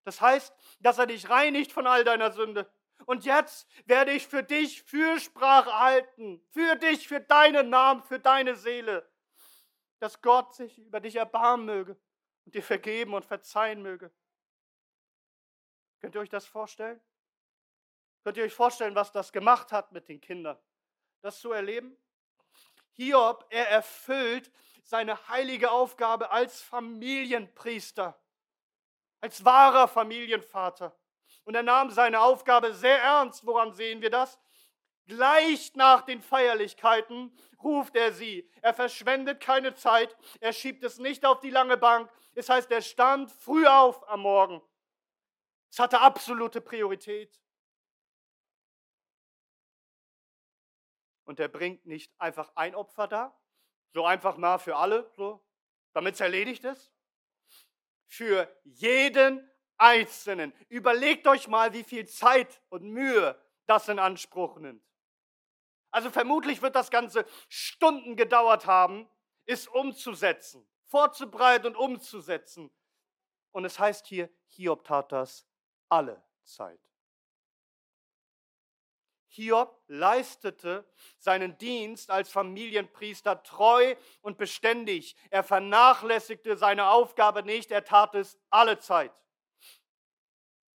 [0.04, 2.72] Das heißt, dass er dich reinigt von all deiner Sünde.
[3.06, 6.42] Und jetzt werde ich für dich Fürsprache halten.
[6.52, 9.10] Für dich, für deinen Namen, für deine Seele.
[10.00, 11.98] Dass Gott sich über dich erbarmen möge
[12.46, 14.12] und dir vergeben und verzeihen möge.
[16.00, 17.02] Könnt ihr euch das vorstellen?
[18.26, 20.58] Könnt ihr euch vorstellen, was das gemacht hat mit den Kindern?
[21.22, 21.96] Das zu erleben?
[22.94, 24.52] Hiob, er erfüllt
[24.84, 28.20] seine heilige Aufgabe als Familienpriester,
[29.22, 30.98] als wahrer Familienvater.
[31.44, 33.46] Und er nahm seine Aufgabe sehr ernst.
[33.46, 34.40] Woran sehen wir das?
[35.06, 38.50] Gleich nach den Feierlichkeiten ruft er sie.
[38.64, 40.18] Er verschwendet keine Zeit.
[40.40, 42.12] Er schiebt es nicht auf die lange Bank.
[42.34, 44.64] Es heißt, er stand früh auf am Morgen
[45.76, 47.38] es hatte absolute Priorität.
[51.26, 53.38] Und er bringt nicht einfach ein Opfer da,
[53.94, 55.44] so einfach mal für alle, so,
[55.94, 56.92] damit es erledigt ist.
[58.08, 60.54] Für jeden Einzelnen.
[60.70, 64.84] Überlegt euch mal, wie viel Zeit und Mühe das in Anspruch nimmt.
[65.92, 69.10] Also vermutlich wird das Ganze Stunden gedauert haben,
[69.46, 72.70] es umzusetzen, vorzubereiten und umzusetzen.
[73.52, 75.48] Und es heißt hier, Hiob tat das
[75.90, 76.85] alle Zeit.
[79.36, 80.86] Hiob leistete
[81.20, 85.16] seinen Dienst als Familienpriester treu und beständig.
[85.30, 89.12] Er vernachlässigte seine Aufgabe nicht, er tat es alle Zeit.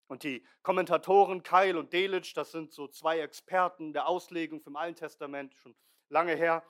[0.08, 4.96] Und die Kommentatoren Keil und Delitzsch, das sind so zwei Experten der Auslegung vom Alten
[4.96, 5.76] Testament, schon
[6.08, 6.64] lange her,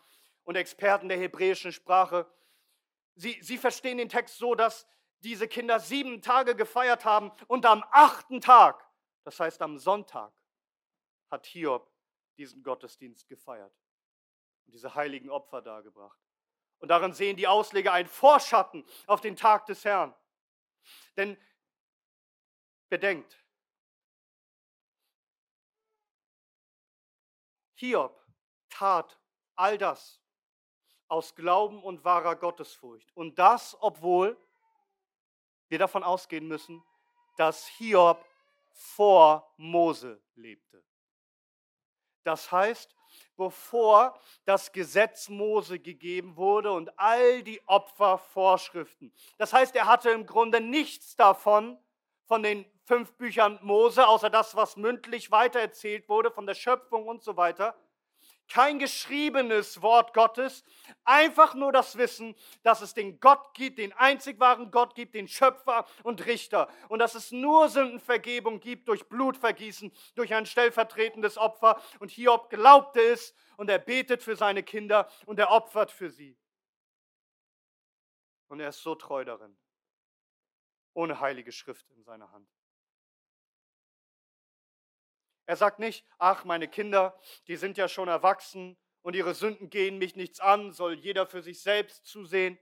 [0.44, 2.26] und Experten der hebräischen Sprache,
[3.14, 4.86] sie, sie verstehen den Text so, dass
[5.20, 8.84] diese Kinder sieben Tage gefeiert haben und am achten Tag,
[9.24, 10.32] das heißt am Sonntag,
[11.30, 11.90] hat Hiob
[12.36, 13.74] diesen Gottesdienst gefeiert
[14.66, 16.20] und diese heiligen Opfer dargebracht.
[16.78, 20.14] Und darin sehen die Ausleger einen Vorschatten auf den Tag des Herrn.
[21.16, 21.36] Denn
[22.88, 23.42] bedenkt,
[27.74, 28.24] Hiob
[28.68, 29.18] tat
[29.54, 30.20] all das
[31.08, 33.10] aus Glauben und wahrer Gottesfurcht.
[33.16, 34.36] Und das, obwohl
[35.68, 36.82] wir davon ausgehen müssen,
[37.36, 38.24] dass Hiob
[38.70, 40.84] vor Mose lebte.
[42.26, 42.92] Das heißt,
[43.36, 49.12] bevor das Gesetz Mose gegeben wurde und all die Opfervorschriften.
[49.38, 51.78] Das heißt, er hatte im Grunde nichts davon,
[52.24, 57.22] von den fünf Büchern Mose, außer das, was mündlich weitererzählt wurde, von der Schöpfung und
[57.22, 57.76] so weiter
[58.48, 60.64] kein geschriebenes Wort Gottes,
[61.04, 65.28] einfach nur das Wissen, dass es den Gott gibt, den einzig wahren Gott gibt, den
[65.28, 71.80] Schöpfer und Richter und dass es nur Sündenvergebung gibt durch Blutvergießen, durch ein stellvertretendes Opfer
[72.00, 76.38] und Hiob glaubte es und er betet für seine Kinder und er opfert für sie.
[78.48, 79.56] Und er ist so treu darin,
[80.94, 82.48] ohne heilige Schrift in seiner Hand.
[85.46, 89.98] Er sagt nicht, ach, meine Kinder, die sind ja schon erwachsen und ihre Sünden gehen
[89.98, 92.58] mich nichts an, soll jeder für sich selbst zusehen,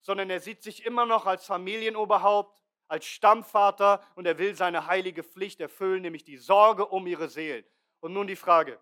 [0.00, 5.22] sondern er sieht sich immer noch als Familienoberhaupt, als Stammvater und er will seine heilige
[5.22, 7.64] Pflicht erfüllen, nämlich die Sorge um ihre Seelen.
[8.00, 8.80] Und nun die Frage,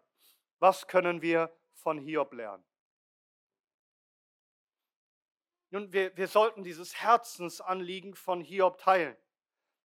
[0.61, 2.65] was können wir von Hiob lernen?
[5.71, 9.17] Nun, wir, wir sollten dieses Herzensanliegen von Hiob teilen.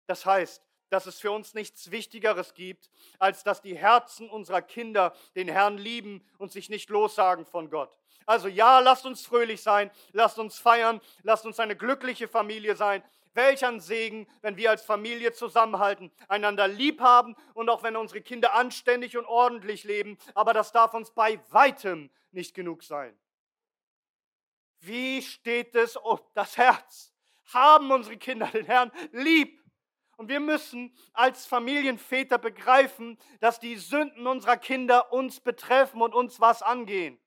[0.05, 5.13] Das heißt, dass es für uns nichts Wichtigeres gibt, als dass die Herzen unserer Kinder
[5.35, 7.97] den Herrn lieben und sich nicht lossagen von Gott.
[8.25, 13.03] Also ja, lasst uns fröhlich sein, lasst uns feiern, lasst uns eine glückliche Familie sein.
[13.33, 18.21] Welch ein Segen, wenn wir als Familie zusammenhalten, einander lieb haben und auch wenn unsere
[18.21, 23.17] Kinder anständig und ordentlich leben, aber das darf uns bei weitem nicht genug sein.
[24.81, 27.13] Wie steht es um das Herz?
[27.45, 29.58] Haben unsere Kinder den Herrn lieb?
[30.19, 36.41] Und wir müssen als Familienväter begreifen, dass die Sünden unserer Kinder uns betreffen und uns
[36.41, 37.17] was angehen.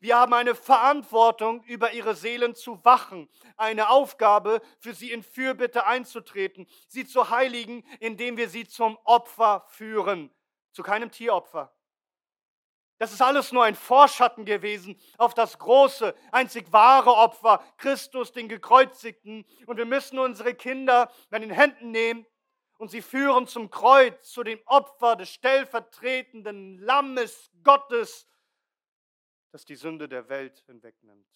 [0.00, 5.86] Wir haben eine Verantwortung, über ihre Seelen zu wachen, eine Aufgabe, für sie in Fürbitte
[5.86, 10.34] einzutreten, sie zu heiligen, indem wir sie zum Opfer führen,
[10.72, 11.72] zu keinem Tieropfer.
[13.00, 18.46] Das ist alles nur ein Vorschatten gewesen auf das große, einzig wahre Opfer, Christus, den
[18.46, 19.46] Gekreuzigten.
[19.64, 22.26] Und wir müssen unsere Kinder an den Händen nehmen
[22.76, 28.28] und sie führen zum Kreuz, zu dem Opfer des stellvertretenden Lammes Gottes,
[29.50, 31.26] das die Sünde der Welt hinwegnimmt.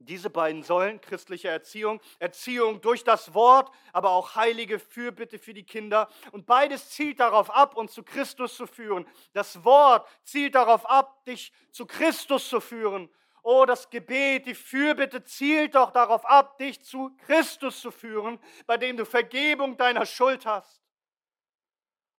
[0.00, 5.64] Diese beiden Säulen, christliche Erziehung, Erziehung durch das Wort, aber auch heilige Fürbitte für die
[5.64, 6.08] Kinder.
[6.30, 9.06] Und beides zielt darauf ab, uns zu Christus zu führen.
[9.32, 13.10] Das Wort zielt darauf ab, dich zu Christus zu führen.
[13.42, 18.76] Oh, das Gebet, die Fürbitte zielt doch darauf ab, dich zu Christus zu führen, bei
[18.76, 20.82] dem du Vergebung deiner Schuld hast.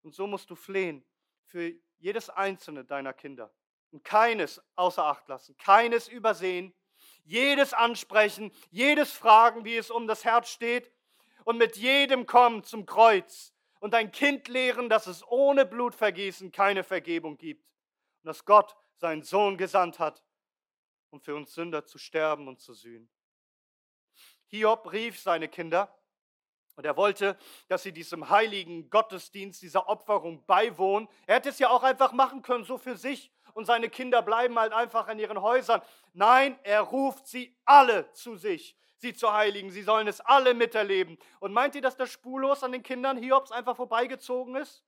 [0.02, 1.06] Und so musst du flehen
[1.46, 3.54] für jedes einzelne deiner Kinder
[3.92, 6.74] und keines außer Acht lassen, keines übersehen,
[7.30, 10.92] jedes ansprechen, jedes fragen, wie es um das Herz steht
[11.46, 16.84] und mit jedem kommen zum Kreuz und dein Kind lehren, dass es ohne Blutvergießen keine
[16.84, 17.70] Vergebung gibt
[18.24, 20.24] und dass Gott seinen Sohn gesandt hat,
[21.12, 23.08] um für uns Sünder zu sterben und zu sühnen.
[24.48, 25.96] Hiob rief seine Kinder
[26.78, 27.38] und er wollte,
[27.68, 31.08] dass sie diesem heiligen Gottesdienst, dieser Opferung beiwohnen.
[31.28, 34.58] Er hätte es ja auch einfach machen können, so für sich und seine Kinder bleiben
[34.58, 35.82] halt einfach in ihren Häusern.
[36.14, 39.72] Nein, er ruft sie alle zu sich, sie zu heiligen.
[39.72, 41.18] Sie sollen es alle miterleben.
[41.40, 44.84] Und meint ihr, dass das spurlos an den Kindern Hiobs einfach vorbeigezogen ist?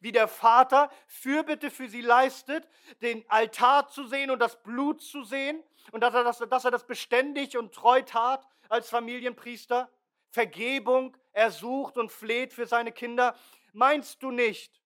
[0.00, 2.68] Wie der Vater Fürbitte für sie leistet,
[3.00, 6.70] den Altar zu sehen und das Blut zu sehen und dass er das, dass er
[6.70, 9.90] das beständig und treu tat als Familienpriester,
[10.30, 13.34] Vergebung ersucht und fleht für seine Kinder.
[13.72, 14.79] Meinst du nicht,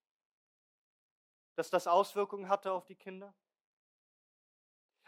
[1.55, 3.35] dass das Auswirkungen hatte auf die Kinder?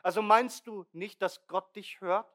[0.03, 2.33] Also meinst du nicht, dass Gott dich hört?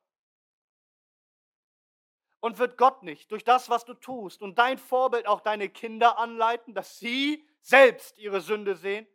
[2.42, 6.18] Und wird Gott nicht durch das, was du tust und dein Vorbild auch deine Kinder
[6.18, 9.08] anleiten, dass sie selbst ihre Sünde sehen?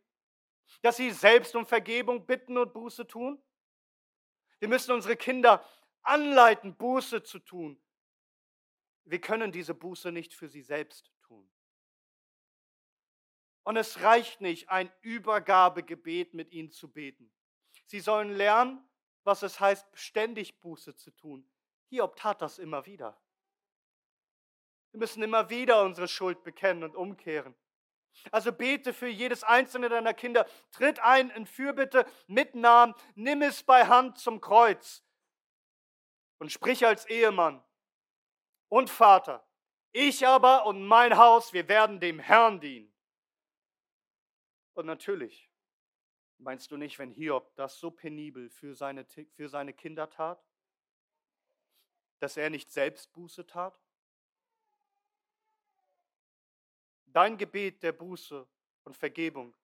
[0.81, 3.43] Dass sie selbst um Vergebung bitten und Buße tun?
[4.59, 5.65] Wir müssen unsere Kinder
[6.03, 7.83] anleiten, Buße zu tun.
[9.05, 11.13] Wir können diese Buße nicht für sie selbst
[13.67, 17.33] und es reicht nicht, ein Übergabegebet mit ihnen zu beten.
[17.87, 18.81] Sie sollen lernen,
[19.25, 21.45] was es heißt, beständig Buße zu tun.
[21.89, 23.21] Hiob tat das immer wieder.
[24.93, 27.57] Wir müssen immer wieder unsere Schuld bekennen und umkehren.
[28.31, 30.47] Also bete für jedes einzelne deiner Kinder.
[30.71, 32.95] Tritt ein in Fürbitte mit Namen.
[33.17, 35.03] Nimm es bei Hand zum Kreuz.
[36.39, 37.65] Und sprich als Ehemann
[38.69, 39.45] und Vater.
[39.91, 42.96] Ich aber und mein Haus, wir werden dem Herrn dienen.
[44.77, 45.51] Und natürlich,
[46.37, 50.45] meinst du nicht, wenn Hiob das so penibel für seine, für seine Kinder tat,
[52.19, 53.81] dass er nicht selbst Buße tat?
[57.07, 58.47] Dein Gebet der Buße
[58.85, 59.57] und Vergebung,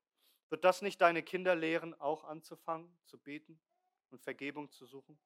[0.48, 3.60] wird das nicht deine Kinder lehren, auch anzufangen zu beten
[4.08, 5.18] und Vergebung zu suchen?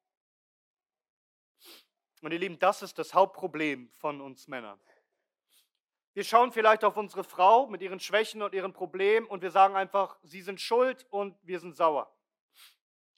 [2.21, 4.81] Und ihr Lieben, das ist das Hauptproblem von uns Männern.
[6.17, 9.75] Wir schauen vielleicht auf unsere Frau mit ihren Schwächen und ihren Problemen und wir sagen
[9.75, 12.11] einfach, sie sind schuld und wir sind sauer.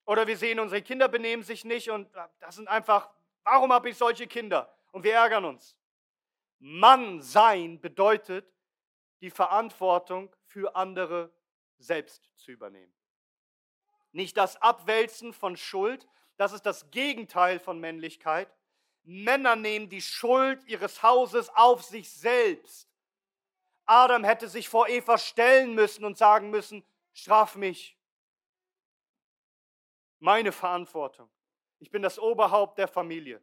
[0.06, 3.10] Oder wir sehen, unsere Kinder benehmen sich nicht und äh, das sind einfach,
[3.46, 4.70] warum habe ich solche Kinder?
[4.92, 5.78] Und wir ärgern uns.
[6.60, 8.46] Mann sein bedeutet,
[9.22, 11.32] die Verantwortung für andere
[11.78, 12.94] selbst zu übernehmen.
[14.12, 18.54] Nicht das Abwälzen von Schuld, das ist das Gegenteil von Männlichkeit.
[19.04, 22.89] Männer nehmen die Schuld ihres Hauses auf sich selbst.
[23.90, 27.98] Adam hätte sich vor Eva stellen müssen und sagen müssen, straf mich.
[30.20, 31.28] Meine Verantwortung.
[31.80, 33.42] Ich bin das Oberhaupt der Familie.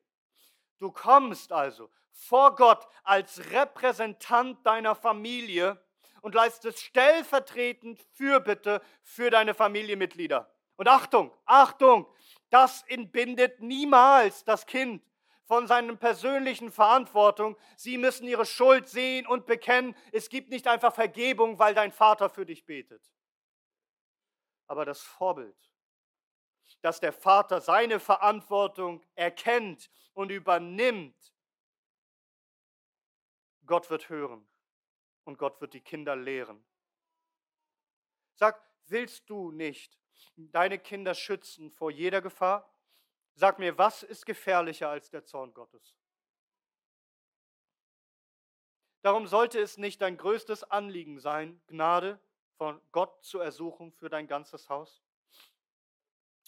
[0.79, 5.83] Du kommst also vor Gott als Repräsentant deiner Familie
[6.21, 10.49] und leistest stellvertretend Fürbitte für deine Familienmitglieder.
[10.77, 12.07] Und Achtung, Achtung,
[12.51, 15.03] das entbindet niemals das Kind
[15.47, 17.57] von seiner persönlichen Verantwortung.
[17.77, 19.97] Sie müssen ihre Schuld sehen und bekennen.
[20.13, 23.13] Es gibt nicht einfach Vergebung, weil dein Vater für dich betet.
[24.67, 25.57] Aber das Vorbild,
[26.83, 31.33] dass der Vater seine Verantwortung erkennt und übernimmt,
[33.65, 34.47] Gott wird hören
[35.25, 36.65] und Gott wird die Kinder lehren.
[38.35, 39.97] Sag, willst du nicht
[40.37, 42.69] deine Kinder schützen vor jeder Gefahr?
[43.39, 45.95] Sag mir, was ist gefährlicher als der Zorn Gottes?
[49.03, 52.19] Darum sollte es nicht dein größtes Anliegen sein, Gnade
[52.57, 55.03] von Gott zu ersuchen für dein ganzes Haus.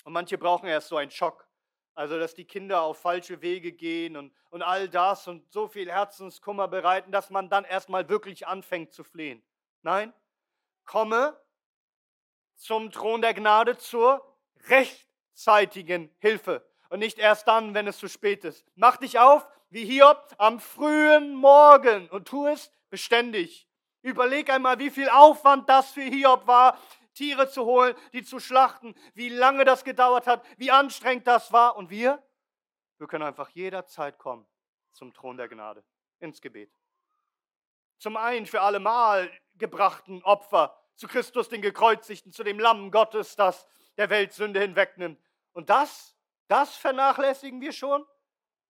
[0.04, 1.46] Und manche brauchen erst so einen Schock.
[1.94, 5.90] Also, dass die Kinder auf falsche Wege gehen und, und all das und so viel
[5.90, 9.44] Herzenskummer bereiten, dass man dann erstmal wirklich anfängt zu flehen.
[9.82, 10.14] Nein,
[10.86, 11.38] komme
[12.54, 18.44] zum Thron der Gnade zur rechtzeitigen Hilfe und nicht erst dann, wenn es zu spät
[18.44, 18.64] ist.
[18.74, 23.68] Mach dich auf, wie Hiob, am frühen Morgen und tu es beständig.
[24.02, 26.78] Überleg einmal, wie viel Aufwand das für Hiob war,
[27.14, 31.76] Tiere zu holen, die zu schlachten, wie lange das gedauert hat, wie anstrengend das war.
[31.76, 32.22] Und wir?
[32.98, 34.46] Wir können einfach jederzeit kommen
[34.92, 35.84] zum Thron der Gnade,
[36.20, 36.72] ins Gebet.
[37.98, 43.66] Zum einen für allemal gebrachten Opfer, zu Christus den Gekreuzigten, zu dem Lamm Gottes, das
[43.96, 45.20] der Welt Sünde hinwegnimmt.
[45.52, 46.16] Und das,
[46.48, 48.04] das vernachlässigen wir schon,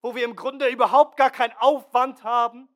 [0.02, 2.68] wo wir im Grunde überhaupt gar keinen Aufwand haben,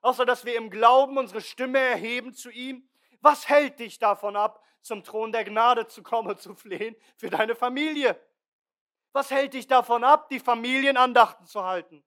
[0.00, 2.88] außer dass wir im Glauben unsere Stimme erheben zu ihm.
[3.20, 7.30] Was hält dich davon ab, zum Thron der Gnade zu kommen und zu flehen für
[7.30, 8.20] deine Familie?
[9.12, 12.04] Was hält dich davon ab, die Familienandachten zu halten?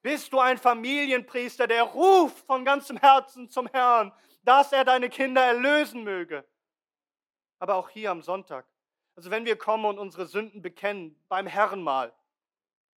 [0.00, 4.12] Bist du ein Familienpriester, der ruft von ganzem Herzen zum Herrn,
[4.42, 6.48] dass er deine Kinder erlösen möge?
[7.58, 8.71] Aber auch hier am Sonntag.
[9.14, 12.14] Also wenn wir kommen und unsere Sünden bekennen beim Herrenmahl,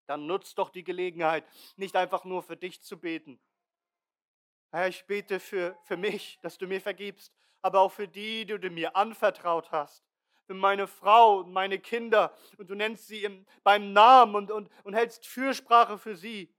[0.07, 1.45] dann nutzt doch die Gelegenheit,
[1.75, 3.39] nicht einfach nur für dich zu beten.
[4.71, 8.59] Herr, ich bete für, für mich, dass du mir vergibst, aber auch für die, die
[8.59, 10.03] du mir anvertraut hast.
[10.45, 12.31] Für meine Frau und meine Kinder.
[12.57, 16.53] Und du nennst sie im, beim Namen und, und, und hältst Fürsprache für sie.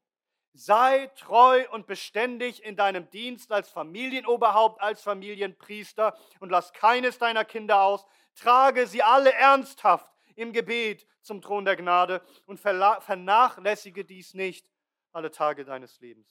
[0.54, 7.44] Sei treu und beständig in deinem Dienst als Familienoberhaupt, als Familienpriester und lass keines deiner
[7.44, 8.06] Kinder aus.
[8.36, 14.70] Trage sie alle ernsthaft im Gebet zum Thron der Gnade und vernachlässige dies nicht
[15.12, 16.28] alle Tage deines Lebens.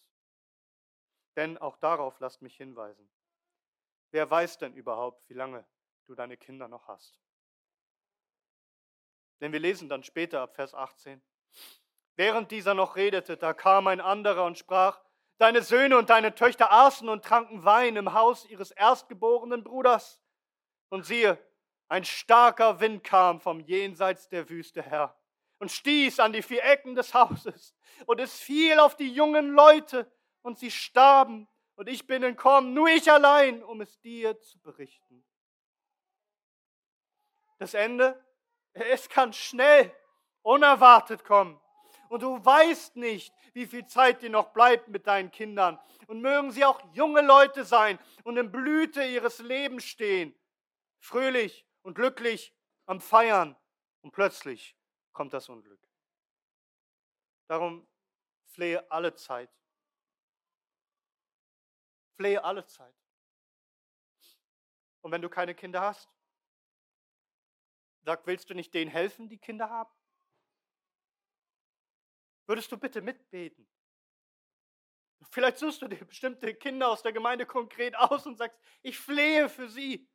[1.36, 3.10] Denn auch darauf lasst mich hinweisen.
[4.12, 5.66] Wer weiß denn überhaupt, wie lange
[6.06, 7.20] du deine Kinder noch hast?
[9.42, 11.22] Denn wir lesen dann später ab Vers 18.
[12.16, 15.02] Während dieser noch redete, da kam ein anderer und sprach,
[15.38, 20.22] Deine Söhne und deine Töchter aßen und tranken Wein im Haus ihres erstgeborenen Bruders.
[20.88, 21.38] Und siehe,
[21.88, 25.16] ein starker Wind kam vom Jenseits der Wüste her
[25.60, 27.76] und stieß an die vier Ecken des Hauses.
[28.06, 30.12] Und es fiel auf die jungen Leute
[30.42, 35.24] und sie starben und ich bin entkommen, nur ich allein, um es dir zu berichten.
[37.58, 38.24] Das Ende,
[38.74, 39.94] es kann schnell,
[40.42, 41.60] unerwartet kommen.
[42.10, 45.80] Und du weißt nicht, wie viel Zeit dir noch bleibt mit deinen Kindern.
[46.08, 50.36] Und mögen sie auch junge Leute sein und in Blüte ihres Lebens stehen,
[51.00, 52.54] fröhlich und glücklich
[52.86, 53.56] am Feiern.
[54.02, 54.78] Und plötzlich
[55.14, 55.82] kommt das Unglück.
[57.48, 57.88] Darum
[58.46, 59.50] flehe alle Zeit
[62.16, 62.96] Flehe alle Zeit.
[65.02, 66.10] Und wenn du keine Kinder hast,
[68.04, 69.94] sag, willst du nicht denen helfen, die Kinder haben?
[72.48, 73.68] Würdest du bitte mitbeten?
[75.32, 79.50] Vielleicht suchst du dir bestimmte Kinder aus der Gemeinde konkret aus und sagst, ich flehe
[79.50, 80.08] für sie.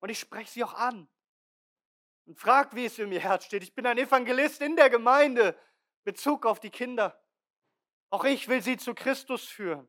[0.00, 1.08] Und ich spreche sie auch an.
[2.26, 3.62] Und frag, wie es in mir Herz steht.
[3.62, 5.58] Ich bin ein Evangelist in der Gemeinde.
[6.04, 7.20] Bezug auf die Kinder.
[8.10, 9.88] Auch ich will sie zu Christus führen.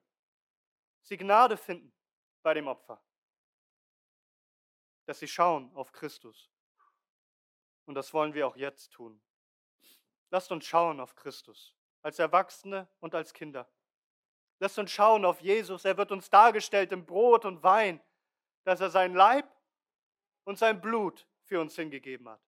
[1.01, 1.93] Sie Gnade finden
[2.41, 3.01] bei dem Opfer.
[5.05, 6.49] Dass sie schauen auf Christus.
[7.86, 9.22] Und das wollen wir auch jetzt tun.
[10.30, 13.68] Lasst uns schauen auf Christus, als Erwachsene und als Kinder.
[14.60, 15.86] Lasst uns schauen auf Jesus.
[15.86, 18.01] Er wird uns dargestellt im Brot und Wein,
[18.64, 19.49] dass er sein Leib
[20.50, 22.41] und sein Blut für uns hingegeben hat.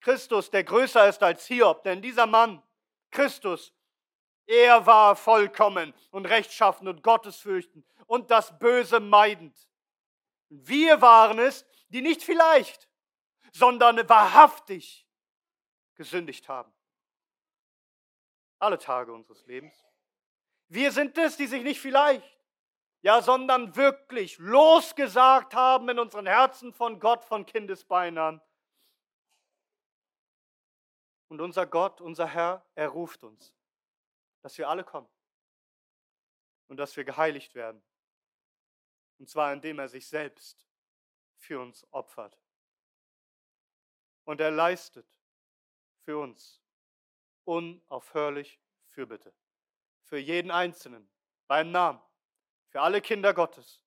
[0.00, 2.62] Christus, der größer ist als Hiob, denn dieser Mann,
[3.10, 3.74] Christus,
[4.46, 9.68] er war vollkommen und rechtschaffen und gottesfürchtend und das Böse meidend.
[10.50, 12.88] Wir waren es, die nicht vielleicht,
[13.52, 15.04] sondern wahrhaftig
[15.96, 16.72] gesündigt haben.
[18.60, 19.74] Alle Tage unseres Lebens.
[20.68, 22.35] Wir sind es, die sich nicht vielleicht,
[23.02, 28.42] ja, sondern wirklich losgesagt haben in unseren Herzen von Gott von Kindesbeinen an.
[31.28, 33.56] Und unser Gott, unser Herr, er ruft uns
[34.46, 35.08] dass wir alle kommen
[36.68, 37.82] und dass wir geheiligt werden.
[39.18, 40.68] Und zwar indem er sich selbst
[41.36, 42.38] für uns opfert.
[44.22, 45.20] Und er leistet
[46.04, 46.62] für uns
[47.42, 49.34] unaufhörlich Fürbitte.
[50.04, 51.10] Für jeden Einzelnen,
[51.48, 52.00] beim Namen,
[52.76, 53.82] für alle Kinder Gottes.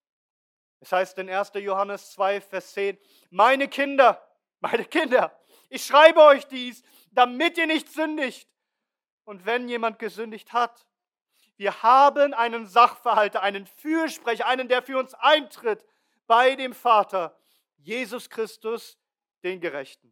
[0.80, 1.52] Es heißt in 1.
[1.54, 2.98] Johannes 2, Vers 10,
[3.30, 4.28] meine Kinder,
[4.62, 6.82] meine Kinder, ich schreibe euch dies,
[7.12, 8.50] damit ihr nicht sündigt.
[9.26, 10.88] Und wenn jemand gesündigt hat,
[11.56, 15.86] wir haben einen Sachverhalter, einen Fürsprecher, einen, der für uns eintritt
[16.26, 17.38] bei dem Vater,
[17.78, 18.98] Jesus Christus,
[19.44, 20.12] den Gerechten.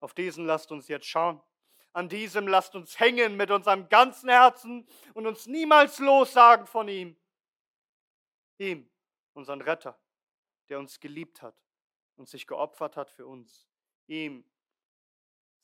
[0.00, 1.40] Auf diesen lasst uns jetzt schauen.
[1.94, 7.16] An diesem lasst uns hängen mit unserem ganzen Herzen und uns niemals lossagen von ihm.
[8.58, 8.90] Ihm,
[9.32, 9.96] unseren Retter,
[10.68, 11.56] der uns geliebt hat
[12.16, 13.68] und sich geopfert hat für uns.
[14.08, 14.44] Ihm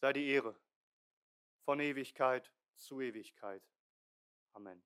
[0.00, 0.54] sei die Ehre
[1.64, 3.62] von Ewigkeit zu Ewigkeit.
[4.52, 4.82] Amen.